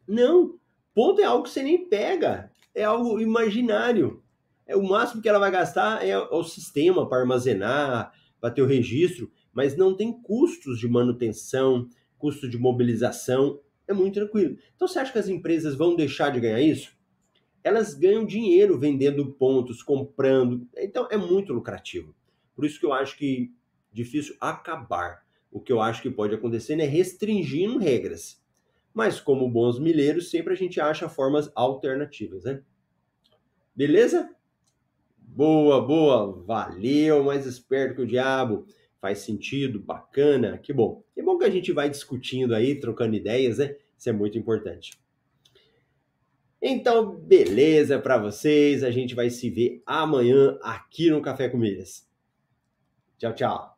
Não. 0.06 0.56
Ponto 0.94 1.20
é 1.20 1.24
algo 1.24 1.42
que 1.42 1.50
você 1.50 1.64
nem 1.64 1.88
pega. 1.88 2.52
É 2.72 2.84
algo 2.84 3.20
imaginário. 3.20 4.22
É 4.64 4.76
o 4.76 4.82
máximo 4.84 5.20
que 5.20 5.28
ela 5.28 5.40
vai 5.40 5.50
gastar 5.50 6.06
é 6.06 6.16
o 6.16 6.44
sistema 6.44 7.08
para 7.08 7.18
armazenar, 7.18 8.12
para 8.40 8.52
ter 8.52 8.62
o 8.62 8.66
registro, 8.66 9.28
mas 9.52 9.76
não 9.76 9.96
tem 9.96 10.12
custos 10.22 10.78
de 10.78 10.86
manutenção, 10.86 11.88
custo 12.16 12.48
de 12.48 12.56
mobilização 12.56 13.58
é 13.88 13.92
muito 13.92 14.14
tranquilo. 14.14 14.56
Então 14.76 14.86
você 14.86 15.00
acha 15.00 15.10
que 15.10 15.18
as 15.18 15.28
empresas 15.28 15.74
vão 15.74 15.96
deixar 15.96 16.30
de 16.30 16.38
ganhar 16.38 16.60
isso? 16.60 16.93
Elas 17.64 17.94
ganham 17.94 18.26
dinheiro 18.26 18.78
vendendo 18.78 19.32
pontos, 19.32 19.82
comprando. 19.82 20.68
Então 20.76 21.08
é 21.10 21.16
muito 21.16 21.52
lucrativo. 21.52 22.14
Por 22.54 22.64
isso 22.64 22.78
que 22.78 22.86
eu 22.86 22.92
acho 22.92 23.16
que 23.16 23.50
difícil 23.92 24.36
acabar. 24.40 25.24
O 25.50 25.60
que 25.60 25.72
eu 25.72 25.80
acho 25.80 26.02
que 26.02 26.10
pode 26.10 26.34
acontecer 26.34 26.78
é 26.78 26.84
restringindo 26.84 27.78
regras. 27.78 28.42
Mas 28.92 29.20
como 29.20 29.50
bons 29.50 29.78
milheiros, 29.78 30.30
sempre 30.30 30.52
a 30.52 30.56
gente 30.56 30.80
acha 30.80 31.08
formas 31.08 31.50
alternativas, 31.54 32.44
né? 32.44 32.62
Beleza? 33.74 34.30
Boa, 35.16 35.84
boa, 35.84 36.32
valeu, 36.44 37.24
mais 37.24 37.46
esperto 37.46 37.96
que 37.96 38.02
o 38.02 38.06
diabo 38.06 38.66
faz 39.00 39.18
sentido, 39.18 39.80
bacana, 39.80 40.58
que 40.58 40.72
bom. 40.72 41.02
Que 41.14 41.22
bom 41.22 41.36
que 41.36 41.44
a 41.44 41.50
gente 41.50 41.72
vai 41.72 41.90
discutindo 41.90 42.54
aí, 42.54 42.78
trocando 42.78 43.16
ideias, 43.16 43.58
né? 43.58 43.76
Isso 43.98 44.08
é 44.08 44.12
muito 44.12 44.38
importante. 44.38 44.92
Então, 46.60 47.14
beleza 47.16 47.98
para 47.98 48.18
vocês. 48.18 48.82
A 48.82 48.90
gente 48.90 49.14
vai 49.14 49.30
se 49.30 49.50
ver 49.50 49.82
amanhã 49.84 50.58
aqui 50.62 51.10
no 51.10 51.20
Café 51.20 51.48
com 51.48 51.58
Milhas. 51.58 52.08
Tchau, 53.18 53.34
tchau. 53.34 53.73